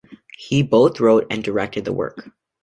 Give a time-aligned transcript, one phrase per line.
[0.35, 2.27] He both wrote and directed the work.